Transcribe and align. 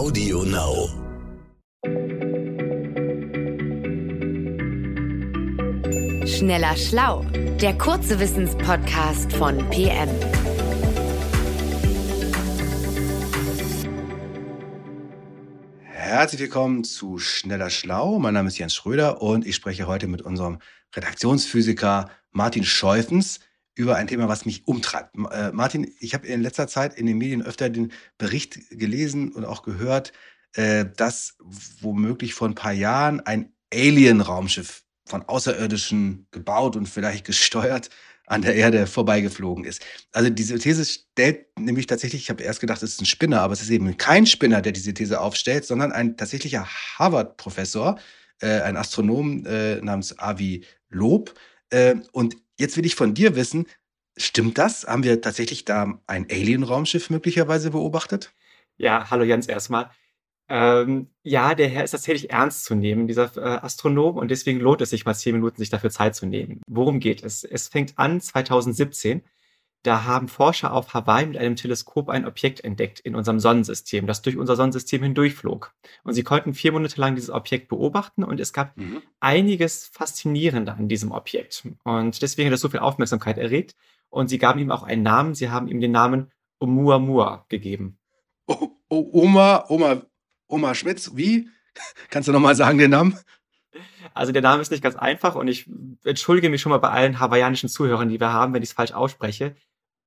Audio 0.00 0.44
Now. 0.44 0.88
Schneller 6.26 6.74
Schlau, 6.74 7.26
der 7.60 7.76
kurze 7.76 8.18
Wissenspodcast 8.18 9.30
von 9.34 9.58
PM. 9.68 10.08
Herzlich 15.82 16.40
willkommen 16.40 16.82
zu 16.84 17.18
Schneller 17.18 17.68
Schlau. 17.68 18.18
Mein 18.18 18.32
Name 18.32 18.48
ist 18.48 18.56
Jens 18.56 18.74
Schröder 18.74 19.20
und 19.20 19.46
ich 19.46 19.54
spreche 19.54 19.86
heute 19.86 20.06
mit 20.06 20.22
unserem 20.22 20.60
Redaktionsphysiker 20.96 22.08
Martin 22.30 22.64
Scheufens 22.64 23.40
über 23.74 23.96
ein 23.96 24.06
Thema, 24.06 24.28
was 24.28 24.46
mich 24.46 24.66
umtreibt. 24.66 25.16
Äh, 25.30 25.52
Martin, 25.52 25.92
ich 26.00 26.14
habe 26.14 26.26
in 26.26 26.42
letzter 26.42 26.68
Zeit 26.68 26.94
in 26.94 27.06
den 27.06 27.18
Medien 27.18 27.42
öfter 27.42 27.70
den 27.70 27.92
Bericht 28.18 28.58
gelesen 28.70 29.32
und 29.32 29.44
auch 29.44 29.62
gehört, 29.62 30.12
äh, 30.54 30.86
dass 30.96 31.36
womöglich 31.80 32.34
vor 32.34 32.48
ein 32.48 32.54
paar 32.54 32.72
Jahren 32.72 33.20
ein 33.20 33.52
Alien-Raumschiff 33.72 34.82
von 35.06 35.22
Außerirdischen 35.22 36.26
gebaut 36.30 36.76
und 36.76 36.88
vielleicht 36.88 37.24
gesteuert 37.26 37.90
an 38.26 38.42
der 38.42 38.54
Erde 38.54 38.86
vorbeigeflogen 38.86 39.64
ist. 39.64 39.82
Also 40.12 40.30
diese 40.30 40.56
These 40.58 40.84
stellt 40.84 41.46
nämlich 41.58 41.86
tatsächlich, 41.86 42.22
ich 42.22 42.30
habe 42.30 42.44
erst 42.44 42.60
gedacht, 42.60 42.80
es 42.82 42.92
ist 42.92 43.00
ein 43.00 43.06
Spinner, 43.06 43.40
aber 43.40 43.52
es 43.52 43.60
ist 43.60 43.70
eben 43.70 43.96
kein 43.96 44.24
Spinner, 44.24 44.62
der 44.62 44.70
diese 44.70 44.94
These 44.94 45.20
aufstellt, 45.20 45.64
sondern 45.64 45.90
ein 45.90 46.16
tatsächlicher 46.16 46.64
Harvard-Professor, 46.64 47.98
äh, 48.40 48.60
ein 48.60 48.76
Astronom 48.76 49.44
äh, 49.46 49.80
namens 49.80 50.16
Avi 50.16 50.64
Lob. 50.90 51.34
Äh, 51.70 51.96
und 52.12 52.36
jetzt 52.60 52.76
will 52.76 52.86
ich 52.86 52.94
von 52.94 53.14
dir 53.14 53.34
wissen, 53.34 53.66
stimmt 54.16 54.58
das? 54.58 54.86
Haben 54.86 55.02
wir 55.02 55.20
tatsächlich 55.20 55.64
da 55.64 56.00
ein 56.06 56.26
Alien-Raumschiff 56.30 57.10
möglicherweise 57.10 57.70
beobachtet? 57.70 58.32
Ja, 58.76 59.10
hallo 59.10 59.24
Jens 59.24 59.46
erstmal. 59.46 59.90
Ähm, 60.48 61.08
ja, 61.22 61.54
der 61.54 61.68
Herr 61.68 61.84
ist 61.84 61.92
tatsächlich 61.92 62.30
ernst 62.30 62.64
zu 62.64 62.74
nehmen, 62.74 63.06
dieser 63.06 63.36
äh, 63.36 63.60
Astronom, 63.64 64.16
und 64.16 64.30
deswegen 64.30 64.58
lohnt 64.58 64.80
es 64.80 64.90
sich 64.90 65.04
mal 65.04 65.14
zehn 65.14 65.34
Minuten, 65.34 65.58
sich 65.58 65.70
dafür 65.70 65.90
Zeit 65.90 66.16
zu 66.16 66.26
nehmen. 66.26 66.60
Worum 66.66 66.98
geht 66.98 67.22
es? 67.22 67.44
Es 67.44 67.68
fängt 67.68 67.98
an 67.98 68.20
2017. 68.20 69.22
Da 69.82 70.04
haben 70.04 70.28
Forscher 70.28 70.74
auf 70.74 70.92
Hawaii 70.92 71.26
mit 71.26 71.38
einem 71.38 71.56
Teleskop 71.56 72.10
ein 72.10 72.26
Objekt 72.26 72.62
entdeckt 72.62 73.00
in 73.00 73.14
unserem 73.14 73.40
Sonnensystem, 73.40 74.06
das 74.06 74.20
durch 74.20 74.36
unser 74.36 74.54
Sonnensystem 74.54 75.02
hindurchflog. 75.02 75.72
Und 76.04 76.12
sie 76.12 76.22
konnten 76.22 76.52
vier 76.52 76.72
Monate 76.72 77.00
lang 77.00 77.14
dieses 77.14 77.30
Objekt 77.30 77.68
beobachten 77.68 78.22
und 78.22 78.38
es 78.40 78.52
gab 78.52 78.76
mhm. 78.76 79.02
einiges 79.20 79.86
Faszinierender 79.86 80.74
an 80.74 80.88
diesem 80.88 81.12
Objekt. 81.12 81.66
Und 81.84 82.20
deswegen 82.20 82.48
hat 82.48 82.54
es 82.54 82.60
so 82.60 82.68
viel 82.68 82.80
Aufmerksamkeit 82.80 83.38
erregt. 83.38 83.74
Und 84.10 84.28
sie 84.28 84.38
gaben 84.38 84.60
ihm 84.60 84.70
auch 84.70 84.82
einen 84.82 85.02
Namen. 85.02 85.34
Sie 85.34 85.50
haben 85.50 85.68
ihm 85.68 85.80
den 85.80 85.92
Namen 85.92 86.30
Oumuamua 86.58 87.46
gegeben. 87.48 87.98
Oh, 88.46 88.68
oh, 88.88 89.08
Oma, 89.12 89.64
Oma, 89.68 90.02
Oma 90.48 90.74
Schmitz, 90.74 91.12
wie? 91.14 91.48
Kannst 92.10 92.28
du 92.28 92.32
nochmal 92.32 92.56
sagen 92.56 92.78
den 92.78 92.90
Namen? 92.90 93.18
Also 94.12 94.32
der 94.32 94.42
Name 94.42 94.60
ist 94.60 94.70
nicht 94.70 94.82
ganz 94.82 94.96
einfach 94.96 95.36
und 95.36 95.48
ich 95.48 95.70
entschuldige 96.04 96.50
mich 96.50 96.60
schon 96.60 96.70
mal 96.70 96.78
bei 96.78 96.90
allen 96.90 97.20
hawaiianischen 97.20 97.68
Zuhörern, 97.68 98.08
die 98.08 98.20
wir 98.20 98.32
haben, 98.32 98.52
wenn 98.52 98.62
ich 98.62 98.70
es 98.70 98.74
falsch 98.74 98.92
ausspreche. 98.92 99.54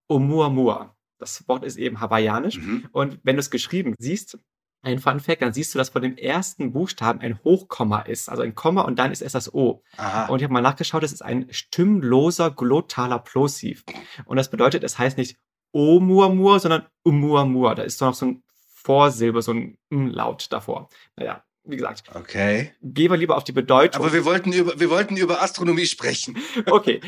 Oumuamua. 0.10 0.96
Das 1.18 1.48
Wort 1.48 1.64
ist 1.64 1.78
eben 1.78 2.02
hawaiianisch. 2.02 2.58
Mhm. 2.58 2.88
Und 2.92 3.20
wenn 3.24 3.36
du 3.36 3.40
es 3.40 3.50
geschrieben 3.50 3.96
siehst, 3.98 4.38
ein 4.84 5.00
Fun 5.00 5.22
Fact, 5.22 5.42
dann 5.42 5.54
siehst 5.54 5.74
du, 5.74 5.78
dass 5.78 5.90
vor 5.90 6.02
dem 6.02 6.18
ersten 6.18 6.74
Buchstaben 6.74 7.22
ein 7.22 7.40
Hochkomma 7.44 8.02
ist. 8.02 8.28
Also 8.28 8.44
ein 8.44 8.54
Komma 8.54 8.82
und 8.82 9.00
dann 9.00 9.14
ist 9.14 9.22
es 9.22 9.32
das 9.32 9.54
O. 9.54 9.82
Aha. 9.96 10.26
Und 10.26 10.40
ich 10.40 10.44
habe 10.44 10.54
mal 10.54 10.62
nachgeschaut, 10.62 11.04
das 11.04 11.14
ist 11.14 11.22
ein 11.22 11.48
stimmloser 11.52 12.52
glottaler 12.52 13.20
Plosiv. 13.20 13.86
Und 14.26 14.36
das 14.36 14.50
bedeutet, 14.50 14.84
es 14.84 15.00
heißt 15.00 15.18
nicht 15.18 15.38
Oumuamua, 15.74 16.60
sondern 16.60 16.86
Oumuamua. 17.06 17.76
Da 17.76 17.84
ist 17.84 18.02
doch 18.02 18.08
noch 18.08 18.14
so 18.14 18.26
ein 18.26 18.44
Vorsilbe, 18.76 19.42
so 19.42 19.54
ein 19.54 19.78
M-Laut 19.90 20.52
davor. 20.52 20.90
Naja, 21.16 21.46
wie 21.66 21.78
gesagt. 21.78 22.04
Okay. 22.14 22.74
Gehen 22.82 23.12
wir 23.12 23.18
lieber 23.18 23.38
auf 23.38 23.44
die 23.44 23.52
Bedeutung. 23.52 24.02
Aber 24.02 24.14
wir 24.14 24.26
wollten 24.26 24.52
über, 24.52 24.80
wir 24.80 24.90
wollten 24.90 25.18
über 25.18 25.42
Astronomie 25.42 25.86
sprechen. 25.86 26.38
okay. 26.68 27.02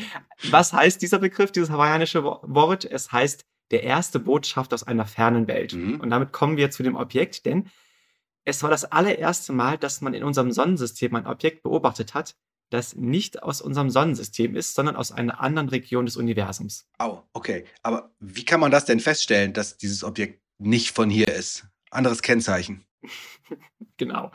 Was 0.50 0.72
heißt 0.72 1.00
dieser 1.02 1.18
Begriff, 1.18 1.52
dieses 1.52 1.70
hawaiianische 1.70 2.24
Wort? 2.24 2.84
Es 2.84 3.12
heißt 3.12 3.44
der 3.70 3.82
erste 3.82 4.18
Botschaft 4.18 4.72
aus 4.72 4.84
einer 4.84 5.06
fernen 5.06 5.48
Welt. 5.48 5.74
Mhm. 5.74 6.00
Und 6.00 6.10
damit 6.10 6.32
kommen 6.32 6.56
wir 6.56 6.70
zu 6.70 6.82
dem 6.82 6.96
Objekt, 6.96 7.46
denn 7.46 7.68
es 8.44 8.62
war 8.62 8.70
das 8.70 8.84
allererste 8.84 9.52
Mal, 9.52 9.76
dass 9.76 10.00
man 10.00 10.14
in 10.14 10.22
unserem 10.22 10.52
Sonnensystem 10.52 11.14
ein 11.16 11.26
Objekt 11.26 11.64
beobachtet 11.64 12.14
hat, 12.14 12.36
das 12.70 12.94
nicht 12.94 13.42
aus 13.42 13.60
unserem 13.60 13.90
Sonnensystem 13.90 14.54
ist, 14.54 14.74
sondern 14.74 14.96
aus 14.96 15.10
einer 15.10 15.40
anderen 15.40 15.68
Region 15.68 16.06
des 16.06 16.16
Universums. 16.16 16.88
Oh, 16.98 17.18
okay. 17.32 17.64
Aber 17.82 18.14
wie 18.20 18.44
kann 18.44 18.60
man 18.60 18.70
das 18.70 18.84
denn 18.84 19.00
feststellen, 19.00 19.52
dass 19.52 19.76
dieses 19.76 20.04
Objekt 20.04 20.40
nicht 20.58 20.94
von 20.94 21.10
hier 21.10 21.28
ist. 21.28 21.66
Anderes 21.90 22.22
Kennzeichen. 22.22 22.84
Genau. 23.96 24.30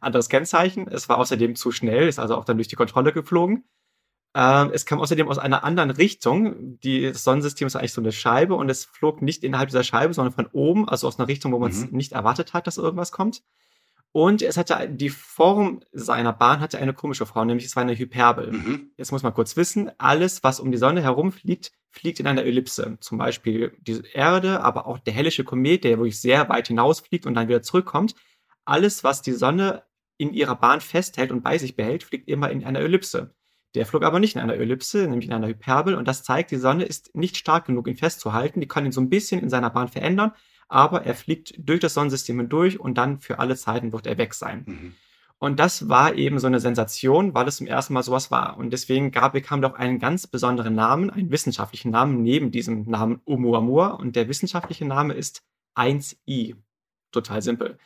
Anderes 0.00 0.28
Kennzeichen. 0.28 0.88
Es 0.88 1.08
war 1.08 1.18
außerdem 1.18 1.56
zu 1.56 1.72
schnell, 1.72 2.08
ist 2.08 2.18
also 2.18 2.36
auch 2.36 2.44
dann 2.44 2.58
durch 2.58 2.68
die 2.68 2.76
Kontrolle 2.76 3.12
geflogen. 3.12 3.64
Ähm, 4.34 4.70
es 4.74 4.84
kam 4.84 5.00
außerdem 5.00 5.28
aus 5.28 5.38
einer 5.38 5.64
anderen 5.64 5.90
Richtung. 5.90 6.78
Die, 6.80 7.10
das 7.10 7.24
Sonnensystem 7.24 7.66
ist 7.66 7.76
eigentlich 7.76 7.94
so 7.94 8.02
eine 8.02 8.12
Scheibe 8.12 8.54
und 8.54 8.68
es 8.68 8.84
flog 8.84 9.22
nicht 9.22 9.42
innerhalb 9.42 9.70
dieser 9.70 9.84
Scheibe, 9.84 10.12
sondern 10.12 10.34
von 10.34 10.46
oben, 10.52 10.88
also 10.88 11.08
aus 11.08 11.18
einer 11.18 11.28
Richtung, 11.28 11.52
wo 11.52 11.58
man 11.58 11.70
es 11.70 11.90
mhm. 11.90 11.96
nicht 11.96 12.12
erwartet 12.12 12.52
hat, 12.52 12.66
dass 12.66 12.76
irgendwas 12.76 13.12
kommt. 13.12 13.42
Und 14.12 14.42
es 14.42 14.56
hatte 14.56 14.88
die 14.88 15.08
Form 15.08 15.80
seiner 15.92 16.32
Bahn 16.32 16.60
hatte 16.60 16.78
eine 16.78 16.94
komische 16.94 17.26
Form, 17.26 17.46
nämlich 17.48 17.66
es 17.66 17.76
war 17.76 17.82
eine 17.82 17.98
Hyperbel. 17.98 18.52
Mhm. 18.52 18.90
Jetzt 18.96 19.12
muss 19.12 19.22
man 19.22 19.34
kurz 19.34 19.56
wissen, 19.56 19.90
alles, 19.98 20.42
was 20.42 20.60
um 20.60 20.70
die 20.70 20.78
Sonne 20.78 21.02
herumfliegt, 21.02 21.72
fliegt 21.90 22.20
in 22.20 22.26
einer 22.26 22.44
Ellipse. 22.44 22.98
Zum 23.00 23.18
Beispiel 23.18 23.76
die 23.80 24.02
Erde, 24.12 24.62
aber 24.62 24.86
auch 24.86 24.98
der 24.98 25.12
hellische 25.12 25.44
Komet, 25.44 25.84
der 25.84 25.98
wirklich 25.98 26.20
sehr 26.20 26.48
weit 26.48 26.68
hinausfliegt 26.68 27.26
und 27.26 27.34
dann 27.34 27.48
wieder 27.48 27.62
zurückkommt. 27.62 28.14
Alles, 28.66 29.02
was 29.04 29.22
die 29.22 29.32
Sonne 29.32 29.84
in 30.18 30.32
ihrer 30.32 30.56
Bahn 30.56 30.80
festhält 30.80 31.32
und 31.32 31.42
bei 31.42 31.56
sich 31.56 31.76
behält, 31.76 32.02
fliegt 32.02 32.28
immer 32.28 32.50
in 32.50 32.64
einer 32.64 32.80
Ellipse. 32.80 33.34
Der 33.74 33.86
flog 33.86 34.02
aber 34.04 34.20
nicht 34.20 34.36
in 34.36 34.42
einer 34.42 34.54
Ellipse, 34.54 35.06
nämlich 35.06 35.26
in 35.26 35.34
einer 35.34 35.48
Hyperbel. 35.48 35.94
Und 35.94 36.08
das 36.08 36.22
zeigt, 36.22 36.50
die 36.50 36.56
Sonne 36.56 36.84
ist 36.84 37.14
nicht 37.14 37.36
stark 37.36 37.66
genug, 37.66 37.88
ihn 37.88 37.96
festzuhalten. 37.96 38.60
Die 38.60 38.68
kann 38.68 38.86
ihn 38.86 38.92
so 38.92 39.00
ein 39.00 39.10
bisschen 39.10 39.40
in 39.40 39.50
seiner 39.50 39.70
Bahn 39.70 39.88
verändern, 39.88 40.32
aber 40.68 41.04
er 41.04 41.14
fliegt 41.14 41.54
durch 41.58 41.80
das 41.80 41.94
Sonnensystem 41.94 42.38
hindurch 42.38 42.80
und 42.80 42.96
dann 42.96 43.20
für 43.20 43.38
alle 43.38 43.56
Zeiten 43.56 43.92
wird 43.92 44.06
er 44.06 44.18
weg 44.18 44.34
sein. 44.34 44.64
Mhm. 44.66 44.94
Und 45.38 45.60
das 45.60 45.90
war 45.90 46.14
eben 46.14 46.38
so 46.38 46.46
eine 46.46 46.60
Sensation, 46.60 47.34
weil 47.34 47.46
es 47.46 47.56
zum 47.56 47.66
ersten 47.66 47.92
Mal 47.92 48.02
sowas 48.02 48.30
war. 48.30 48.56
Und 48.56 48.70
deswegen 48.72 49.10
gab, 49.10 49.34
bekam 49.34 49.60
doch 49.60 49.74
einen 49.74 49.98
ganz 49.98 50.26
besonderen 50.26 50.74
Namen, 50.74 51.10
einen 51.10 51.30
wissenschaftlichen 51.30 51.90
Namen 51.90 52.22
neben 52.22 52.50
diesem 52.50 52.84
Namen 52.84 53.20
Oumuamua. 53.26 53.88
Und 53.88 54.16
der 54.16 54.28
wissenschaftliche 54.28 54.86
Name 54.86 55.12
ist 55.12 55.44
1i. 55.74 56.56
Total 57.12 57.42
simpel. 57.42 57.78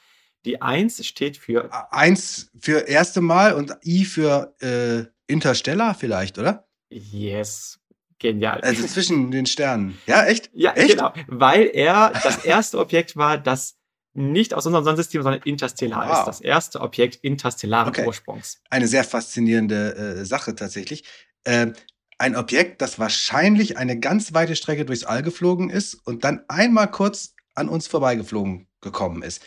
Die 0.45 0.63
1 0.63 1.05
steht 1.07 1.37
für. 1.37 1.71
1 1.93 2.51
für 2.59 2.89
erste 2.89 3.21
Mal 3.21 3.55
und 3.55 3.77
I 3.85 4.05
für 4.05 4.55
äh, 4.61 5.05
Interstellar 5.31 5.95
vielleicht, 5.95 6.39
oder? 6.39 6.67
Yes, 6.91 7.81
Genial. 8.21 8.61
Also 8.61 8.87
zwischen 8.87 9.31
den 9.31 9.47
Sternen. 9.47 9.99
Ja, 10.07 10.27
echt? 10.27 10.51
Ja, 10.53 10.75
echt? 10.75 10.91
genau. 10.91 11.13
Weil 11.27 11.71
er 11.73 12.13
das 12.23 12.45
erste 12.45 12.79
Objekt 12.79 13.17
war, 13.17 13.39
das 13.39 13.77
nicht 14.13 14.53
aus 14.53 14.67
unserem 14.67 14.85
Sonnensystem, 14.85 15.23
sondern 15.23 15.43
interstellar 15.43 16.07
wow. 16.07 16.19
ist. 16.19 16.25
Das 16.27 16.41
erste 16.43 16.81
Objekt 16.81 17.17
interstellaren 17.23 17.89
okay. 17.89 18.07
Ursprungs. 18.07 18.61
Eine 18.69 18.89
sehr 18.89 19.05
faszinierende 19.05 19.95
äh, 19.95 20.25
Sache 20.27 20.55
tatsächlich. 20.55 21.05
Ähm, 21.47 21.73
ein 22.19 22.37
Objekt, 22.37 22.83
das 22.83 22.99
wahrscheinlich 22.99 23.79
eine 23.79 23.99
ganz 23.99 24.35
weite 24.35 24.55
Strecke 24.55 24.85
durchs 24.85 25.05
All 25.05 25.23
geflogen 25.23 25.71
ist 25.71 25.95
und 25.95 26.23
dann 26.23 26.45
einmal 26.49 26.91
kurz 26.91 27.35
an 27.55 27.71
uns 27.71 27.87
vorbeigeflogen 27.87 28.67
gekommen 28.83 29.23
ist. 29.23 29.43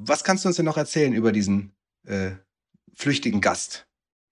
Was 0.00 0.24
kannst 0.24 0.44
du 0.44 0.48
uns 0.48 0.56
denn 0.56 0.64
noch 0.64 0.76
erzählen 0.76 1.12
über 1.12 1.32
diesen 1.32 1.72
äh, 2.04 2.32
flüchtigen 2.94 3.40
Gast? 3.40 3.88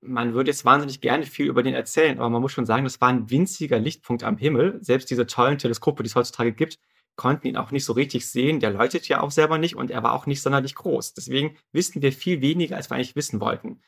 man 0.07 0.35
würde 0.35 0.51
jetzt 0.51 0.65
wahnsinnig 0.65 1.01
gerne 1.01 1.25
viel 1.25 1.47
über 1.47 1.63
den 1.63 1.75
erzählen, 1.75 2.19
aber 2.19 2.31
man 2.31 2.43
muss 2.43 2.53
schon 2.53 2.67
sagen, 2.67 2.85
das 2.85 3.01
war 3.01 3.09
ein 3.09 3.31
winziger 3.31 3.79
Lichtpunkt 3.79 4.23
am 4.23 4.37
Himmel. 4.37 4.79
Selbst 4.81 5.11
diese 5.11 5.27
tollen 5.27 5.59
Teleskope, 5.59 6.03
die 6.03 6.09
es 6.09 6.15
heutzutage 6.15 6.53
gibt, 6.53 6.79
konnten 7.17 7.47
ihn 7.49 7.57
auch 7.57 7.71
nicht 7.71 7.85
so 7.85 7.93
richtig 7.93 8.29
sehen. 8.29 8.61
Der 8.61 8.71
läutet 8.71 9.09
ja 9.09 9.21
auch 9.21 9.31
selber 9.31 9.59
nicht 9.59 9.77
und 9.77 9.91
er 9.91 10.03
war 10.03 10.13
auch 10.13 10.27
nicht 10.27 10.43
sonderlich 10.43 10.75
groß. 10.75 11.15
Deswegen 11.15 11.57
wissen 11.73 12.03
wir 12.03 12.13
viel 12.13 12.41
weniger, 12.41 12.77
als 12.77 12.91
wir 12.91 12.97
eigentlich 12.97 13.17
wissen 13.17 13.41
wollten. 13.41 13.81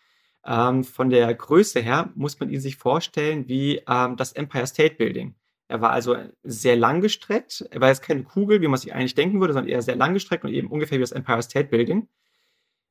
Ähm, 0.47 0.85
von 0.85 1.11
der 1.11 1.33
Größe 1.35 1.81
her 1.81 2.11
muss 2.15 2.41
man 2.41 2.51
ihn 2.51 2.61
sich 2.61 2.77
vorstellen 2.77 3.49
wie 3.49 3.83
ähm, 3.87 4.17
das 4.17 4.33
Empire 4.33 4.67
State 4.67 4.97
Building. 4.97 5.35
Er 5.69 5.81
war 5.81 5.91
also 5.91 6.17
sehr 6.43 6.77
langgestreckt. 6.77 7.67
Er 7.71 7.81
war 7.81 7.89
jetzt 7.89 8.03
keine 8.03 8.23
Kugel, 8.25 8.61
wie 8.61 8.69
man 8.69 8.81
sich 8.81 8.95
eigentlich 8.95 9.15
denken 9.15 9.41
würde, 9.41 9.53
sondern 9.53 9.71
eher 9.71 9.83
sehr 9.83 9.97
langgestreckt 9.97 10.45
und 10.45 10.53
eben 10.53 10.69
ungefähr 10.69 10.99
wie 10.99 11.03
das 11.03 11.13
Empire 11.13 11.43
State 11.43 11.69
Building. 11.69 12.09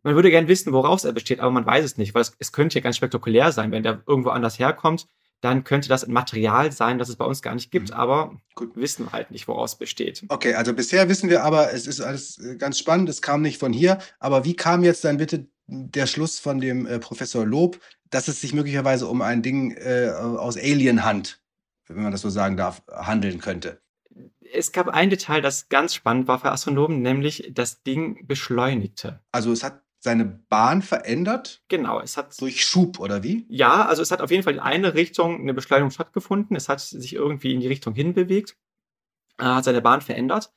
Man 0.03 0.15
würde 0.15 0.29
gern 0.29 0.47
wissen, 0.47 0.71
woraus 0.73 1.03
er 1.03 1.11
besteht, 1.11 1.39
aber 1.39 1.51
man 1.51 1.65
weiß 1.65 1.83
es 1.83 1.97
nicht, 1.97 2.13
weil 2.13 2.21
es, 2.21 2.33
es 2.39 2.51
könnte 2.51 2.75
ja 2.75 2.83
ganz 2.83 2.97
spektakulär 2.97 3.51
sein. 3.51 3.71
Wenn 3.71 3.83
der 3.83 4.03
irgendwo 4.05 4.29
anders 4.29 4.59
herkommt, 4.59 5.07
dann 5.41 5.63
könnte 5.63 5.89
das 5.89 6.03
ein 6.03 6.13
Material 6.13 6.71
sein, 6.71 6.97
das 6.97 7.09
es 7.09 7.15
bei 7.15 7.25
uns 7.25 7.41
gar 7.41 7.53
nicht 7.53 7.71
gibt, 7.71 7.89
mhm. 7.89 7.95
aber 7.95 8.37
Gut. 8.55 8.75
wissen 8.75 9.05
wir 9.05 9.11
halt 9.11 9.31
nicht, 9.31 9.47
woraus 9.47 9.73
es 9.73 9.79
besteht. 9.79 10.23
Okay, 10.29 10.55
also 10.55 10.73
bisher 10.73 11.09
wissen 11.09 11.29
wir 11.29 11.43
aber, 11.43 11.73
es 11.73 11.87
ist 11.87 12.01
alles 12.01 12.39
äh, 12.39 12.55
ganz 12.57 12.79
spannend, 12.79 13.09
es 13.09 13.21
kam 13.21 13.41
nicht 13.41 13.59
von 13.59 13.73
hier, 13.73 13.99
aber 14.19 14.45
wie 14.45 14.55
kam 14.55 14.83
jetzt 14.83 15.03
dann 15.03 15.17
bitte 15.17 15.47
der 15.67 16.07
Schluss 16.07 16.39
von 16.39 16.59
dem 16.59 16.85
äh, 16.85 16.99
Professor 16.99 17.45
Lob, 17.45 17.79
dass 18.09 18.27
es 18.27 18.41
sich 18.41 18.53
möglicherweise 18.53 19.07
um 19.07 19.21
ein 19.21 19.41
Ding 19.41 19.71
äh, 19.71 20.09
aus 20.09 20.57
Alien-Hand, 20.57 21.41
wenn 21.87 22.03
man 22.03 22.11
das 22.11 22.21
so 22.21 22.29
sagen 22.29 22.57
darf, 22.57 22.83
handeln 22.89 23.39
könnte? 23.39 23.81
Es 24.51 24.71
gab 24.71 24.87
ein 24.87 25.09
Detail, 25.09 25.41
das 25.41 25.69
ganz 25.69 25.93
spannend 25.93 26.27
war 26.27 26.39
für 26.39 26.51
Astronomen, 26.51 27.01
nämlich 27.01 27.49
das 27.51 27.83
Ding 27.83 28.25
beschleunigte. 28.25 29.21
Also 29.31 29.51
es 29.51 29.63
hat 29.63 29.83
seine 29.99 30.25
Bahn 30.25 30.81
verändert? 30.81 31.63
Genau, 31.67 31.99
es 31.99 32.17
hat. 32.17 32.39
Durch 32.39 32.65
Schub 32.65 32.99
oder 32.99 33.23
wie? 33.23 33.45
Ja, 33.49 33.85
also 33.85 34.01
es 34.01 34.11
hat 34.11 34.21
auf 34.21 34.31
jeden 34.31 34.43
Fall 34.43 34.53
in 34.53 34.59
eine 34.59 34.93
Richtung 34.93 35.41
eine 35.41 35.53
Beschleunigung 35.53 35.91
stattgefunden. 35.91 36.55
Es 36.55 36.69
hat 36.69 36.79
sich 36.79 37.13
irgendwie 37.13 37.53
in 37.53 37.59
die 37.59 37.67
Richtung 37.67 37.93
hinbewegt, 37.93 38.57
äh, 39.37 39.43
hat 39.43 39.65
seine 39.65 39.81
Bahn 39.81 40.01
verändert. 40.01 40.53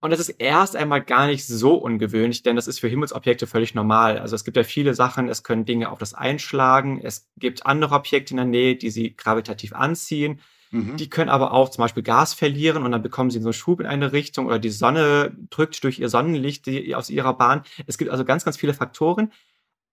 Und 0.00 0.10
das 0.10 0.20
ist 0.20 0.28
erst 0.28 0.76
einmal 0.76 1.02
gar 1.02 1.26
nicht 1.26 1.46
so 1.46 1.74
ungewöhnlich, 1.74 2.44
denn 2.44 2.54
das 2.54 2.68
ist 2.68 2.78
für 2.78 2.88
Himmelsobjekte 2.88 3.48
völlig 3.48 3.74
normal. 3.74 4.18
Also 4.18 4.36
es 4.36 4.44
gibt 4.44 4.56
ja 4.56 4.62
viele 4.62 4.94
Sachen, 4.94 5.28
es 5.28 5.42
können 5.42 5.64
Dinge 5.64 5.90
auf 5.90 5.98
das 5.98 6.14
einschlagen, 6.14 7.00
es 7.02 7.28
gibt 7.36 7.66
andere 7.66 7.96
Objekte 7.96 8.32
in 8.32 8.36
der 8.36 8.46
Nähe, 8.46 8.76
die 8.76 8.90
sie 8.90 9.16
gravitativ 9.16 9.72
anziehen. 9.72 10.40
Mhm. 10.70 10.96
Die 10.98 11.10
können 11.10 11.30
aber 11.30 11.52
auch 11.52 11.70
zum 11.70 11.82
Beispiel 11.82 12.04
Gas 12.04 12.34
verlieren 12.34 12.84
und 12.84 12.92
dann 12.92 13.02
bekommen 13.02 13.30
sie 13.30 13.40
so 13.40 13.48
einen 13.48 13.54
Schub 13.54 13.80
in 13.80 13.86
eine 13.86 14.12
Richtung 14.12 14.46
oder 14.46 14.58
die 14.58 14.70
Sonne 14.70 15.36
drückt 15.50 15.82
durch 15.82 15.98
ihr 15.98 16.08
Sonnenlicht 16.08 16.68
aus 16.94 17.10
ihrer 17.10 17.36
Bahn. 17.36 17.62
Es 17.86 17.98
gibt 17.98 18.10
also 18.10 18.24
ganz, 18.24 18.44
ganz 18.44 18.56
viele 18.56 18.74
Faktoren. 18.74 19.32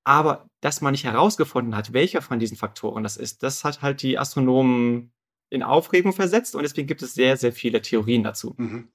Aber 0.03 0.47
dass 0.61 0.81
man 0.81 0.91
nicht 0.91 1.03
herausgefunden 1.03 1.75
hat, 1.75 1.91
welcher 1.91 2.21
von 2.21 2.37
diesen 2.37 2.57
Faktoren 2.57 3.01
das 3.01 3.17
ist, 3.17 3.41
das 3.41 3.63
hat 3.63 3.81
halt 3.81 4.03
die 4.03 4.19
Astronomen 4.19 5.11
in 5.49 5.63
Aufregung 5.63 6.13
versetzt 6.13 6.55
und 6.55 6.61
deswegen 6.61 6.87
gibt 6.87 7.01
es 7.01 7.15
sehr, 7.15 7.37
sehr 7.37 7.51
viele 7.51 7.81
Theorien 7.81 8.23
dazu. 8.23 8.53
Mhm. 8.57 8.89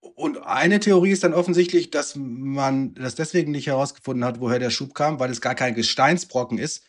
Und 0.00 0.46
eine 0.46 0.80
Theorie 0.80 1.10
ist 1.10 1.24
dann 1.24 1.34
offensichtlich, 1.34 1.90
dass 1.90 2.16
man 2.16 2.94
das 2.94 3.14
deswegen 3.14 3.52
nicht 3.52 3.66
herausgefunden 3.66 4.24
hat, 4.24 4.40
woher 4.40 4.58
der 4.58 4.70
Schub 4.70 4.94
kam, 4.94 5.20
weil 5.20 5.30
es 5.30 5.42
gar 5.42 5.54
kein 5.54 5.74
Gesteinsbrocken 5.74 6.56
ist, 6.58 6.84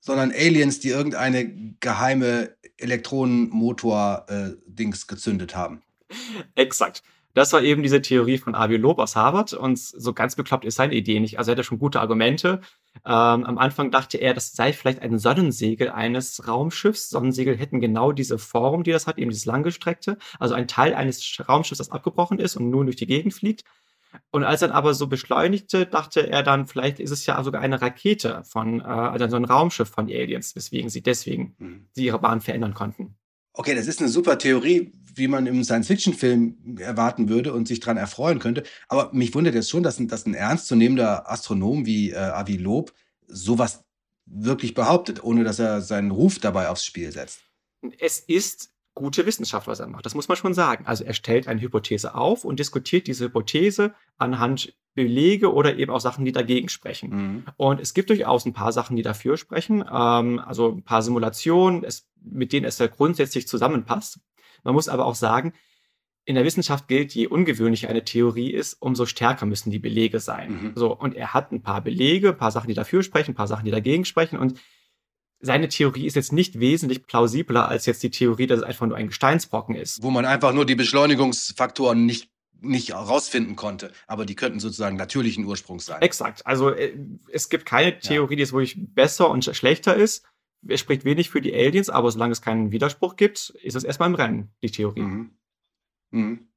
sondern 0.00 0.32
Aliens, 0.32 0.80
die 0.80 0.88
irgendeine 0.88 1.76
geheime 1.80 2.56
Elektronenmotor-Dings 2.78 5.06
gezündet 5.06 5.54
haben. 5.56 5.82
Exakt. 6.54 7.02
Das 7.34 7.52
war 7.52 7.62
eben 7.62 7.82
diese 7.82 8.02
Theorie 8.02 8.38
von 8.38 8.54
Avi 8.54 8.76
Loeb 8.76 8.98
aus 8.98 9.14
Harvard 9.14 9.52
und 9.52 9.78
so 9.78 10.14
ganz 10.14 10.36
bekloppt 10.36 10.64
ist 10.64 10.76
seine 10.76 10.94
Idee 10.94 11.20
nicht. 11.20 11.38
Also 11.38 11.50
er 11.50 11.52
hatte 11.52 11.64
schon 11.64 11.78
gute 11.78 12.00
Argumente. 12.00 12.62
Ähm, 13.04 13.44
am 13.44 13.58
Anfang 13.58 13.90
dachte 13.90 14.18
er, 14.18 14.34
das 14.34 14.52
sei 14.52 14.72
vielleicht 14.72 15.02
ein 15.02 15.18
Sonnensegel 15.18 15.90
eines 15.90 16.46
Raumschiffs. 16.48 17.10
Sonnensegel 17.10 17.56
hätten 17.56 17.80
genau 17.80 18.12
diese 18.12 18.38
Form, 18.38 18.82
die 18.82 18.92
das 18.92 19.06
hat, 19.06 19.18
eben 19.18 19.30
dieses 19.30 19.44
langgestreckte. 19.44 20.18
Also 20.38 20.54
ein 20.54 20.68
Teil 20.68 20.94
eines 20.94 21.40
Raumschiffs, 21.48 21.78
das 21.78 21.90
abgebrochen 21.90 22.38
ist 22.38 22.56
und 22.56 22.70
nun 22.70 22.86
durch 22.86 22.96
die 22.96 23.06
Gegend 23.06 23.34
fliegt. 23.34 23.64
Und 24.30 24.44
als 24.44 24.62
er 24.62 24.68
dann 24.68 24.76
aber 24.76 24.94
so 24.94 25.06
beschleunigte, 25.08 25.86
dachte 25.86 26.28
er 26.28 26.42
dann, 26.42 26.66
vielleicht 26.66 27.00
ist 27.00 27.10
es 27.10 27.26
ja 27.26 27.42
sogar 27.42 27.60
eine 27.60 27.82
Rakete 27.82 28.42
von, 28.44 28.80
äh, 28.80 28.84
also 28.84 29.28
so 29.28 29.36
ein 29.36 29.44
Raumschiff 29.44 29.88
von 29.88 30.06
Aliens, 30.06 30.56
weswegen 30.56 30.90
sie 30.90 31.02
deswegen 31.02 31.54
mhm. 31.58 31.88
sie 31.92 32.06
ihre 32.06 32.18
Bahn 32.18 32.40
verändern 32.40 32.74
konnten. 32.74 33.16
Okay, 33.58 33.74
das 33.74 33.86
ist 33.86 34.00
eine 34.00 34.10
super 34.10 34.36
Theorie, 34.36 34.92
wie 35.14 35.28
man 35.28 35.46
im 35.46 35.64
Science-Fiction-Film 35.64 36.76
erwarten 36.78 37.30
würde 37.30 37.54
und 37.54 37.66
sich 37.66 37.80
daran 37.80 37.96
erfreuen 37.96 38.38
könnte. 38.38 38.64
Aber 38.86 39.10
mich 39.14 39.34
wundert 39.34 39.54
jetzt 39.54 39.70
schon, 39.70 39.82
dass 39.82 39.98
ein, 39.98 40.08
dass 40.08 40.26
ein 40.26 40.34
ernstzunehmender 40.34 41.30
Astronom 41.30 41.86
wie 41.86 42.10
äh, 42.10 42.16
Avi 42.16 42.58
Loeb 42.58 42.92
sowas 43.26 43.82
wirklich 44.26 44.74
behauptet, 44.74 45.24
ohne 45.24 45.42
dass 45.42 45.58
er 45.58 45.80
seinen 45.80 46.10
Ruf 46.10 46.38
dabei 46.38 46.68
aufs 46.68 46.84
Spiel 46.84 47.10
setzt. 47.12 47.40
Es 47.98 48.18
ist 48.18 48.74
gute 48.94 49.24
Wissenschaft, 49.24 49.66
was 49.66 49.80
er 49.80 49.86
macht. 49.86 50.04
Das 50.04 50.14
muss 50.14 50.28
man 50.28 50.36
schon 50.36 50.52
sagen. 50.52 50.84
Also 50.86 51.04
er 51.04 51.14
stellt 51.14 51.48
eine 51.48 51.60
Hypothese 51.60 52.14
auf 52.14 52.44
und 52.44 52.58
diskutiert 52.58 53.06
diese 53.06 53.26
Hypothese 53.26 53.94
anhand 54.18 54.74
Belege 54.94 55.52
oder 55.52 55.76
eben 55.76 55.92
auch 55.92 56.00
Sachen, 56.00 56.24
die 56.24 56.32
dagegen 56.32 56.68
sprechen. 56.68 57.10
Mhm. 57.10 57.44
Und 57.56 57.80
es 57.80 57.94
gibt 57.94 58.10
durchaus 58.10 58.46
ein 58.46 58.54
paar 58.54 58.72
Sachen, 58.72 58.96
die 58.96 59.02
dafür 59.02 59.36
sprechen. 59.36 59.84
Ähm, 59.92 60.40
also 60.40 60.72
ein 60.72 60.82
paar 60.82 61.02
Simulationen, 61.02 61.84
es, 61.84 62.08
mit 62.26 62.52
denen 62.52 62.66
es 62.66 62.78
ja 62.78 62.86
grundsätzlich 62.86 63.48
zusammenpasst. 63.48 64.20
Man 64.64 64.74
muss 64.74 64.88
aber 64.88 65.06
auch 65.06 65.14
sagen, 65.14 65.52
in 66.24 66.34
der 66.34 66.44
Wissenschaft 66.44 66.88
gilt, 66.88 67.14
je 67.14 67.28
ungewöhnlicher 67.28 67.88
eine 67.88 68.04
Theorie 68.04 68.50
ist, 68.50 68.74
umso 68.80 69.06
stärker 69.06 69.46
müssen 69.46 69.70
die 69.70 69.78
Belege 69.78 70.18
sein. 70.18 70.50
Mhm. 70.50 70.72
So, 70.74 70.92
und 70.92 71.14
er 71.14 71.34
hat 71.34 71.52
ein 71.52 71.62
paar 71.62 71.80
Belege, 71.80 72.30
ein 72.30 72.36
paar 72.36 72.50
Sachen, 72.50 72.66
die 72.66 72.74
dafür 72.74 73.04
sprechen, 73.04 73.30
ein 73.30 73.36
paar 73.36 73.46
Sachen, 73.46 73.64
die 73.64 73.70
dagegen 73.70 74.04
sprechen. 74.04 74.36
Und 74.36 74.58
seine 75.38 75.68
Theorie 75.68 76.04
ist 76.04 76.16
jetzt 76.16 76.32
nicht 76.32 76.58
wesentlich 76.58 77.06
plausibler 77.06 77.68
als 77.68 77.86
jetzt 77.86 78.02
die 78.02 78.10
Theorie, 78.10 78.48
dass 78.48 78.58
es 78.58 78.64
einfach 78.64 78.86
nur 78.86 78.96
ein 78.96 79.06
Gesteinsbrocken 79.06 79.76
ist. 79.76 80.02
Wo 80.02 80.10
man 80.10 80.24
einfach 80.24 80.52
nur 80.52 80.66
die 80.66 80.74
Beschleunigungsfaktoren 80.74 82.04
nicht 82.04 82.28
nicht 82.62 82.88
herausfinden 82.88 83.54
konnte, 83.54 83.92
aber 84.06 84.24
die 84.24 84.34
könnten 84.34 84.60
sozusagen 84.60 84.96
natürlichen 84.96 85.44
Ursprungs 85.44 85.84
sein. 85.84 86.00
Exakt. 86.00 86.46
Also 86.46 86.70
äh, 86.70 86.96
es 87.30 87.50
gibt 87.50 87.66
keine 87.66 87.98
Theorie, 87.98 88.32
ja. 88.32 88.36
die 88.36 88.42
es 88.42 88.52
wirklich 88.52 88.76
besser 88.78 89.28
und 89.28 89.44
schlechter 89.44 89.94
ist. 89.94 90.24
Es 90.66 90.80
spricht 90.80 91.04
wenig 91.04 91.30
für 91.30 91.40
die 91.40 91.54
Aliens, 91.54 91.90
aber 91.90 92.10
solange 92.10 92.32
es 92.32 92.42
keinen 92.42 92.72
Widerspruch 92.72 93.16
gibt, 93.16 93.50
ist 93.62 93.76
es 93.76 93.84
erstmal 93.84 94.08
im 94.08 94.14
Rennen, 94.14 94.50
die 94.62 94.70
Theorie. 94.70 95.02
Mhm. 95.02 95.30
Mhm. 96.10 96.48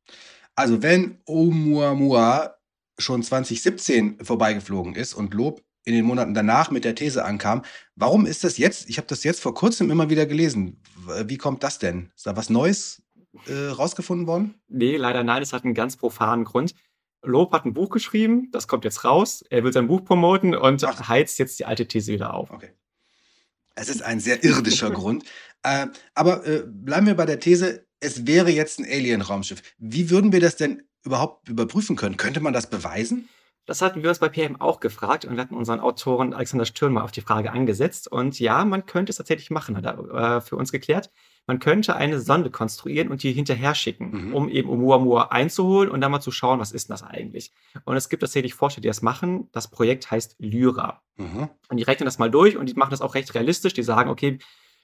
Also 0.55 0.81
wenn 0.81 1.19
Oumuamua 1.27 2.55
schon 2.97 3.23
2017 3.23 4.23
vorbeigeflogen 4.23 4.95
ist 4.95 5.13
und 5.13 5.33
Lob 5.33 5.63
in 5.85 5.93
den 5.93 6.05
Monaten 6.05 6.33
danach 6.33 6.71
mit 6.71 6.85
der 6.85 6.95
These 6.95 7.23
ankam. 7.23 7.63
Warum 7.95 8.25
ist 8.25 8.43
das 8.43 8.57
jetzt? 8.57 8.89
Ich 8.89 8.97
habe 8.97 9.07
das 9.07 9.23
jetzt 9.23 9.41
vor 9.41 9.53
kurzem 9.53 9.89
immer 9.89 10.09
wieder 10.09 10.25
gelesen. 10.25 10.81
Wie 11.25 11.37
kommt 11.37 11.63
das 11.63 11.79
denn? 11.79 12.11
Ist 12.15 12.27
da 12.27 12.35
was 12.35 12.49
Neues 12.49 13.01
äh, 13.47 13.67
rausgefunden 13.69 14.27
worden? 14.27 14.55
Nee, 14.67 14.97
leider 14.97 15.23
nein. 15.23 15.41
Es 15.41 15.53
hat 15.53 15.63
einen 15.63 15.73
ganz 15.73 15.97
profanen 15.97 16.45
Grund. 16.45 16.75
Lob 17.21 17.51
hat 17.51 17.65
ein 17.65 17.73
Buch 17.73 17.89
geschrieben, 17.89 18.49
das 18.51 18.67
kommt 18.67 18.85
jetzt 18.85 19.03
raus. 19.03 19.43
Er 19.49 19.63
will 19.63 19.73
sein 19.73 19.87
Buch 19.87 20.05
promoten 20.05 20.55
und 20.55 20.83
Ach. 20.83 21.09
heizt 21.09 21.37
jetzt 21.37 21.59
die 21.59 21.65
alte 21.65 21.85
These 21.87 22.13
wieder 22.13 22.33
auf. 22.33 22.51
Okay. 22.51 22.69
Es 23.79 23.89
ist 23.89 24.03
ein 24.03 24.19
sehr 24.19 24.43
irdischer 24.43 24.91
Grund. 24.91 25.23
Äh, 25.63 25.87
aber 26.13 26.45
äh, 26.45 26.63
bleiben 26.65 27.07
wir 27.07 27.15
bei 27.15 27.25
der 27.25 27.39
These, 27.39 27.85
es 27.99 28.25
wäre 28.27 28.49
jetzt 28.49 28.79
ein 28.79 28.85
Alien-Raumschiff. 28.85 29.61
Wie 29.77 30.09
würden 30.09 30.31
wir 30.31 30.39
das 30.39 30.55
denn 30.55 30.83
überhaupt 31.03 31.49
überprüfen 31.49 31.95
können? 31.95 32.17
Könnte 32.17 32.39
man 32.39 32.53
das 32.53 32.69
beweisen? 32.69 33.29
Das 33.65 33.81
hatten 33.81 34.01
wir 34.01 34.09
uns 34.09 34.19
bei 34.19 34.29
PM 34.29 34.59
auch 34.59 34.79
gefragt 34.79 35.25
und 35.25 35.35
wir 35.35 35.41
hatten 35.41 35.55
unseren 35.55 35.79
Autoren 35.79 36.33
Alexander 36.33 36.65
Stürmer 36.65 37.03
auf 37.03 37.11
die 37.11 37.21
Frage 37.21 37.51
angesetzt. 37.51 38.11
Und 38.11 38.39
ja, 38.39 38.65
man 38.65 38.85
könnte 38.85 39.11
es 39.11 39.17
tatsächlich 39.17 39.51
machen, 39.51 39.77
hat 39.77 39.85
er 39.85 40.37
äh, 40.37 40.41
für 40.41 40.55
uns 40.55 40.71
geklärt. 40.71 41.11
Man 41.49 41.57
könnte 41.57 41.95
eine 41.95 42.19
Sonde 42.19 42.51
konstruieren 42.51 43.07
und 43.07 43.23
die 43.23 43.31
hinterher 43.31 43.73
schicken, 43.73 44.27
mhm. 44.27 44.35
um 44.35 44.49
eben 44.49 44.69
Oumuamua 44.69 45.29
einzuholen 45.29 45.89
und 45.89 45.99
dann 45.99 46.11
mal 46.11 46.19
zu 46.19 46.29
schauen, 46.29 46.59
was 46.59 46.71
ist 46.71 46.91
das 46.91 47.01
eigentlich. 47.01 47.51
Und 47.85 47.97
es 47.97 48.07
gibt 48.07 48.21
tatsächlich 48.21 48.53
Forscher, 48.53 48.81
die 48.81 48.87
das 48.87 49.01
machen. 49.01 49.49
Das 49.51 49.67
Projekt 49.67 50.11
heißt 50.11 50.35
Lyra. 50.37 51.01
Mhm. 51.15 51.49
Und 51.67 51.77
die 51.77 51.81
rechnen 51.81 52.05
das 52.05 52.19
mal 52.19 52.29
durch 52.29 52.55
und 52.55 52.69
die 52.69 52.75
machen 52.75 52.91
das 52.91 53.01
auch 53.01 53.15
recht 53.15 53.33
realistisch. 53.33 53.73
Die 53.73 53.81
sagen, 53.81 54.11
okay, 54.11 54.37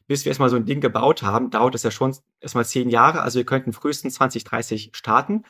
bis 0.07 0.25
wir 0.25 0.31
erstmal 0.31 0.49
so 0.49 0.55
ein 0.55 0.65
Ding 0.65 0.81
gebaut 0.81 1.21
haben, 1.21 1.51
dauert 1.51 1.75
es 1.75 1.83
ja 1.83 1.91
schon 1.91 2.15
erstmal 2.39 2.65
zehn 2.65 2.89
Jahre. 2.89 3.21
Also 3.21 3.37
wir 3.37 3.45
könnten 3.45 3.71
frühestens 3.71 4.15
2030 4.15 4.89
starten. 4.93 5.43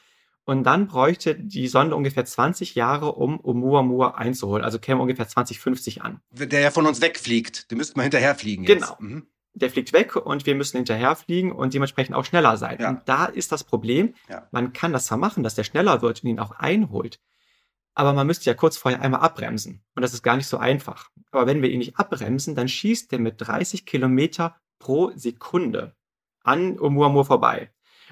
Und 0.44 0.65
dann 0.65 0.88
bräuchte 0.88 1.33
die 1.33 1.69
Sonde 1.69 1.95
ungefähr 1.95 2.25
20 2.25 2.75
Jahre, 2.75 3.13
um 3.13 3.39
Oumuamua 3.41 4.15
einzuholen. 4.15 4.65
Also 4.65 4.79
käme 4.79 5.01
ungefähr 5.01 5.29
2050 5.29 6.01
an. 6.01 6.19
Der 6.31 6.60
ja 6.60 6.72
von 6.72 6.86
uns 6.86 7.00
wegfliegt. 7.00 7.72
Den 7.72 7.77
müssten 7.77 7.98
wir 7.98 8.03
hinterherfliegen 8.03 8.65
jetzt. 8.65 8.81
Genau. 8.81 8.98
Mhm. 9.00 9.27
Der 9.55 9.69
fliegt 9.69 9.93
weg 9.93 10.15
und 10.15 10.45
wir 10.45 10.53
müssen 10.53 10.77
hinterherfliegen 10.77 11.51
und 11.51 11.74
dementsprechend 11.74 12.15
auch 12.15 12.25
schneller 12.25 12.57
sein. 12.57 12.77
Ja. 12.79 12.89
Und 12.89 13.01
da 13.05 13.25
ist 13.25 13.51
das 13.51 13.63
Problem, 13.63 14.13
ja. 14.29 14.47
man 14.51 14.74
kann 14.74 14.93
das 14.93 15.07
zwar 15.07 15.17
machen, 15.17 15.43
dass 15.43 15.55
der 15.55 15.63
schneller 15.63 16.01
wird 16.01 16.24
und 16.24 16.29
ihn 16.29 16.39
auch 16.39 16.51
einholt. 16.51 17.19
Aber 17.93 18.12
man 18.12 18.27
müsste 18.27 18.50
ja 18.50 18.53
kurz 18.53 18.75
vorher 18.75 19.01
einmal 19.01 19.21
abbremsen. 19.21 19.81
Und 19.95 20.01
das 20.01 20.13
ist 20.13 20.21
gar 20.21 20.35
nicht 20.35 20.47
so 20.47 20.57
einfach. 20.57 21.09
Aber 21.31 21.47
wenn 21.47 21.62
wir 21.62 21.69
ihn 21.69 21.79
nicht 21.79 21.97
abbremsen, 21.97 22.53
dann 22.53 22.67
schießt 22.67 23.12
er 23.13 23.19
mit 23.19 23.35
30 23.38 23.85
Kilometer 23.85 24.57
pro 24.79 25.12
Sekunde 25.15 25.95
an 26.43 26.77
Oumuamua 26.77 27.24
vorbei. 27.24 27.71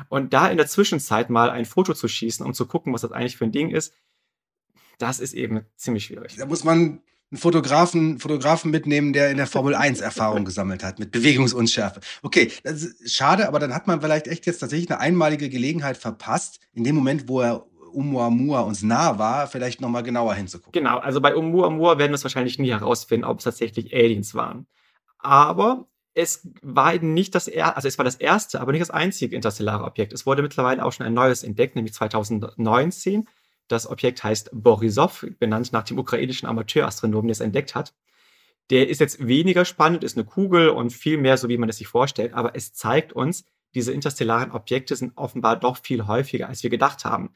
Und 0.09 0.33
da 0.33 0.47
in 0.47 0.57
der 0.57 0.67
Zwischenzeit 0.67 1.29
mal 1.29 1.49
ein 1.49 1.65
Foto 1.65 1.93
zu 1.93 2.07
schießen, 2.07 2.45
um 2.45 2.53
zu 2.53 2.65
gucken, 2.65 2.93
was 2.93 3.01
das 3.01 3.11
eigentlich 3.11 3.37
für 3.37 3.45
ein 3.45 3.51
Ding 3.51 3.69
ist, 3.69 3.93
das 4.97 5.19
ist 5.19 5.33
eben 5.33 5.65
ziemlich 5.75 6.05
schwierig. 6.05 6.35
Da 6.37 6.45
muss 6.45 6.63
man 6.63 7.01
einen 7.33 7.39
Fotografen, 7.39 8.19
Fotografen 8.19 8.69
mitnehmen, 8.69 9.11
der 9.11 9.31
in 9.31 9.37
der 9.37 9.47
Formel 9.47 9.73
1 9.73 10.01
Erfahrung 10.01 10.45
gesammelt 10.45 10.83
hat, 10.83 10.99
mit 10.99 11.11
Bewegungsunschärfe. 11.11 11.99
Okay, 12.21 12.51
das 12.63 12.83
ist 12.83 13.11
schade, 13.11 13.47
aber 13.47 13.57
dann 13.57 13.73
hat 13.73 13.87
man 13.87 14.01
vielleicht 14.01 14.27
echt 14.27 14.45
jetzt 14.45 14.59
tatsächlich 14.59 14.89
eine 14.91 14.99
einmalige 14.99 15.49
Gelegenheit 15.49 15.97
verpasst, 15.97 16.59
in 16.73 16.83
dem 16.83 16.95
Moment, 16.95 17.27
wo 17.27 17.41
er 17.41 17.65
Umuamua 17.91 18.61
uns 18.61 18.83
nah 18.83 19.17
war, 19.17 19.47
vielleicht 19.47 19.81
nochmal 19.81 20.03
genauer 20.03 20.35
hinzugucken. 20.35 20.79
Genau, 20.79 20.99
also 20.99 21.21
bei 21.21 21.35
Umuamua 21.35 21.97
werden 21.97 22.11
wir 22.11 22.15
es 22.15 22.23
wahrscheinlich 22.23 22.59
nie 22.59 22.71
herausfinden, 22.71 23.25
ob 23.25 23.39
es 23.39 23.45
tatsächlich 23.45 23.95
Aliens 23.95 24.35
waren. 24.35 24.67
Aber 25.17 25.87
es 26.13 26.47
war 26.61 26.93
nicht 26.99 27.33
das 27.33 27.47
erste, 27.47 27.75
also 27.75 27.87
es 27.87 27.97
war 27.97 28.05
das 28.05 28.15
erste, 28.15 28.61
aber 28.61 28.73
nicht 28.73 28.81
das 28.81 28.91
einzige 28.91 29.35
interstellare 29.35 29.85
Objekt. 29.85 30.13
Es 30.13 30.27
wurde 30.27 30.43
mittlerweile 30.43 30.85
auch 30.85 30.91
schon 30.91 31.07
ein 31.07 31.13
neues 31.15 31.43
entdeckt, 31.43 31.75
nämlich 31.75 31.93
2019. 31.95 33.27
Das 33.67 33.89
Objekt 33.89 34.23
heißt 34.23 34.49
Borisov, 34.53 35.25
benannt 35.39 35.71
nach 35.71 35.83
dem 35.83 35.97
ukrainischen 35.97 36.47
Amateurastronomen, 36.47 37.27
der 37.27 37.33
es 37.33 37.39
entdeckt 37.39 37.75
hat. 37.75 37.93
Der 38.69 38.87
ist 38.87 38.99
jetzt 38.99 39.25
weniger 39.25 39.65
spannend, 39.65 40.03
ist 40.03 40.17
eine 40.17 40.25
Kugel 40.25 40.69
und 40.69 40.91
viel 40.91 41.17
mehr 41.17 41.37
so, 41.37 41.49
wie 41.49 41.57
man 41.57 41.69
es 41.69 41.77
sich 41.77 41.87
vorstellt, 41.87 42.33
aber 42.33 42.55
es 42.55 42.73
zeigt 42.73 43.13
uns, 43.13 43.45
diese 43.75 43.91
interstellaren 43.91 44.51
Objekte 44.51 44.95
sind 44.95 45.13
offenbar 45.15 45.57
doch 45.57 45.77
viel 45.77 46.05
häufiger, 46.05 46.47
als 46.47 46.61
wir 46.61 46.69
gedacht 46.69 47.05
haben. 47.05 47.31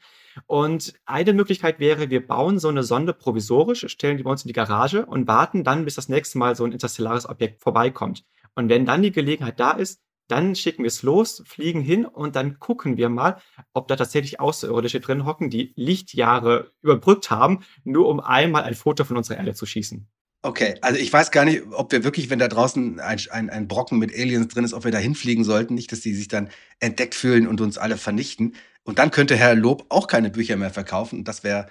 Und 0.46 0.94
eine 1.04 1.32
Möglichkeit 1.32 1.80
wäre, 1.80 2.10
wir 2.10 2.24
bauen 2.24 2.58
so 2.60 2.68
eine 2.68 2.84
Sonde 2.84 3.12
provisorisch, 3.12 3.86
stellen 3.88 4.16
die 4.16 4.22
bei 4.22 4.30
uns 4.30 4.44
in 4.44 4.48
die 4.48 4.54
Garage 4.54 5.04
und 5.04 5.26
warten 5.26 5.64
dann, 5.64 5.84
bis 5.84 5.96
das 5.96 6.08
nächste 6.08 6.38
Mal 6.38 6.54
so 6.54 6.64
ein 6.64 6.72
interstellares 6.72 7.28
Objekt 7.28 7.60
vorbeikommt. 7.60 8.24
Und 8.54 8.68
wenn 8.68 8.86
dann 8.86 9.02
die 9.02 9.12
Gelegenheit 9.12 9.58
da 9.58 9.72
ist, 9.72 10.00
Dann 10.28 10.54
schicken 10.54 10.84
wir 10.84 10.88
es 10.88 11.02
los, 11.02 11.42
fliegen 11.46 11.80
hin 11.80 12.04
und 12.04 12.36
dann 12.36 12.58
gucken 12.58 12.96
wir 12.96 13.08
mal, 13.08 13.40
ob 13.72 13.88
da 13.88 13.96
tatsächlich 13.96 14.40
Außerirdische 14.40 15.00
drin 15.00 15.24
hocken, 15.24 15.50
die 15.50 15.72
Lichtjahre 15.74 16.72
überbrückt 16.82 17.30
haben, 17.30 17.64
nur 17.84 18.08
um 18.08 18.20
einmal 18.20 18.62
ein 18.62 18.74
Foto 18.74 19.04
von 19.04 19.16
unserer 19.16 19.38
Erde 19.38 19.54
zu 19.54 19.66
schießen. 19.66 20.06
Okay, 20.42 20.76
also 20.82 21.00
ich 21.00 21.12
weiß 21.12 21.32
gar 21.32 21.44
nicht, 21.44 21.62
ob 21.72 21.90
wir 21.90 22.04
wirklich, 22.04 22.30
wenn 22.30 22.38
da 22.38 22.46
draußen 22.46 23.00
ein, 23.00 23.20
ein, 23.30 23.50
ein 23.50 23.66
Brocken 23.66 23.98
mit 23.98 24.14
Aliens 24.14 24.46
drin 24.48 24.64
ist, 24.64 24.72
ob 24.72 24.84
wir 24.84 24.92
da 24.92 24.98
hinfliegen 24.98 25.42
sollten. 25.42 25.74
Nicht, 25.74 25.90
dass 25.90 26.00
die 26.00 26.14
sich 26.14 26.28
dann 26.28 26.48
entdeckt 26.78 27.16
fühlen 27.16 27.48
und 27.48 27.60
uns 27.60 27.76
alle 27.76 27.96
vernichten. 27.96 28.54
Und 28.84 29.00
dann 29.00 29.10
könnte 29.10 29.36
Herr 29.36 29.56
Lob 29.56 29.86
auch 29.88 30.06
keine 30.06 30.30
Bücher 30.30 30.56
mehr 30.56 30.70
verkaufen. 30.70 31.18
Und 31.18 31.28
das 31.28 31.42
wäre 31.42 31.68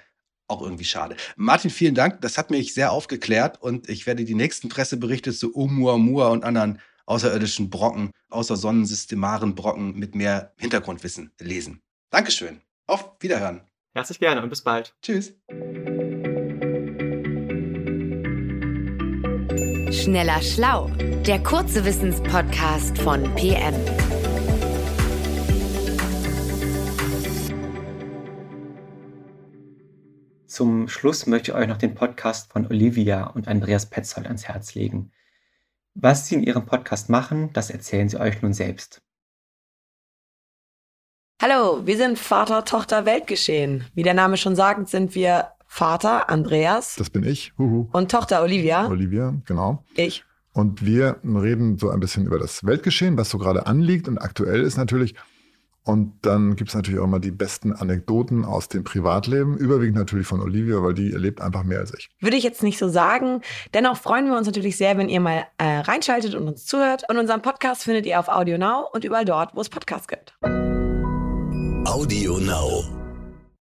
auch 0.49 0.61
irgendwie 0.61 0.83
schade. 0.83 1.15
Martin, 1.37 1.71
vielen 1.71 1.95
Dank. 1.95 2.19
Das 2.21 2.37
hat 2.37 2.51
mich 2.51 2.73
sehr 2.73 2.91
aufgeklärt. 2.91 3.61
Und 3.61 3.87
ich 3.87 4.05
werde 4.05 4.25
die 4.25 4.35
nächsten 4.35 4.67
Presseberichte 4.67 5.31
zu 5.31 5.55
Oumuamua 5.55 6.27
und 6.27 6.43
anderen 6.43 6.79
außerirdischen 7.07 7.69
Brocken, 7.69 8.11
außer 8.29 8.55
Sonnensystemaren 8.55 9.55
Brocken 9.55 9.97
mit 9.97 10.13
mehr 10.13 10.53
Hintergrundwissen 10.57 11.31
lesen. 11.39 11.81
Dankeschön. 12.11 12.61
Auf 12.85 13.15
Wiederhören. 13.19 13.61
Herzlich 13.95 14.19
gerne 14.19 14.43
und 14.43 14.49
bis 14.49 14.61
bald. 14.61 14.95
Tschüss. 15.01 15.33
Schneller 19.91 20.41
Schlau, 20.41 20.89
der 21.25 21.41
kurze 21.41 21.83
Wissenspodcast 21.83 22.97
von 22.99 23.23
PM. 23.35 23.73
Zum 30.45 30.87
Schluss 30.87 31.27
möchte 31.27 31.51
ich 31.51 31.57
euch 31.57 31.67
noch 31.67 31.77
den 31.77 31.93
Podcast 31.93 32.51
von 32.51 32.65
Olivia 32.67 33.27
und 33.27 33.47
Andreas 33.47 33.89
Petzold 33.89 34.27
ans 34.27 34.47
Herz 34.47 34.75
legen. 34.75 35.11
Was 35.99 36.27
sie 36.27 36.35
in 36.35 36.43
ihrem 36.43 36.63
Podcast 36.67 37.09
machen, 37.09 37.51
das 37.53 37.71
erzählen 37.71 38.07
sie 38.07 38.19
euch 38.19 38.43
nun 38.43 38.53
selbst. 38.53 39.01
Hallo, 41.41 41.87
wir 41.87 41.97
sind 41.97 42.19
Vater, 42.19 42.65
Tochter, 42.65 43.07
Weltgeschehen. 43.07 43.83
Wie 43.95 44.03
der 44.03 44.13
Name 44.13 44.37
schon 44.37 44.55
sagt, 44.55 44.89
sind 44.89 45.15
wir 45.15 45.53
Vater 45.65 46.29
Andreas. 46.29 46.97
Das 46.97 47.09
bin 47.09 47.23
ich. 47.23 47.51
Huhu. 47.57 47.89
Und 47.93 48.11
Tochter 48.11 48.43
Olivia. 48.43 48.87
Olivia, 48.87 49.33
genau. 49.45 49.83
Ich. 49.95 50.23
Und 50.53 50.85
wir 50.85 51.19
reden 51.23 51.79
so 51.79 51.89
ein 51.89 51.99
bisschen 51.99 52.27
über 52.27 52.37
das 52.37 52.63
Weltgeschehen, 52.63 53.17
was 53.17 53.31
so 53.31 53.39
gerade 53.39 53.65
anliegt 53.65 54.07
und 54.07 54.19
aktuell 54.19 54.61
ist 54.61 54.77
natürlich. 54.77 55.15
Und 55.87 56.13
dann 56.23 56.57
gibt 56.57 56.69
es 56.69 56.75
natürlich 56.75 56.99
auch 56.99 57.05
immer 57.05 57.21
die 57.21 57.31
besten 57.31 57.71
Anekdoten 57.71 58.43
aus 58.43 58.67
dem 58.67 58.83
Privatleben, 58.83 59.57
überwiegend 59.57 59.95
natürlich 59.95 60.27
von 60.27 60.41
Olivia, 60.41 60.83
weil 60.83 60.93
die 60.93 61.13
erlebt 61.13 61.39
einfach 61.39 61.63
mehr 61.63 61.79
als 61.79 61.93
ich. 61.97 62.09
Würde 62.19 62.35
ich 62.35 62.43
jetzt 62.43 62.61
nicht 62.61 62.77
so 62.77 62.89
sagen. 62.89 63.41
Dennoch 63.73 63.95
freuen 63.95 64.27
wir 64.27 64.35
uns 64.35 64.47
natürlich 64.47 64.75
sehr, 64.75 64.97
wenn 64.97 65.07
ihr 65.07 65.21
mal 65.21 65.45
äh, 65.57 65.79
reinschaltet 65.79 66.35
und 66.35 66.45
uns 66.45 66.65
zuhört. 66.65 67.03
Und 67.09 67.17
unseren 67.17 67.41
Podcast 67.41 67.85
findet 67.85 68.05
ihr 68.05 68.19
auf 68.19 68.27
Audio 68.27 68.57
Now 68.57 68.89
und 68.91 69.05
überall 69.05 69.23
dort, 69.23 69.55
wo 69.55 69.61
es 69.61 69.69
Podcasts 69.69 70.09
gibt. 70.09 70.35
Audio 71.85 72.37
Now. 72.37 72.96